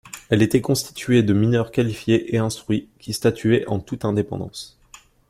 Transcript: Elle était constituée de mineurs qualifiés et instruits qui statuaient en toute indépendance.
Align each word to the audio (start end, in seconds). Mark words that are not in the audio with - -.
Elle 0.31 0.41
était 0.41 0.61
constituée 0.61 1.21
de 1.21 1.31
mineurs 1.31 1.71
qualifiés 1.71 2.33
et 2.33 2.39
instruits 2.39 2.89
qui 2.97 3.13
statuaient 3.13 3.67
en 3.67 3.79
toute 3.79 4.03
indépendance. 4.03 4.79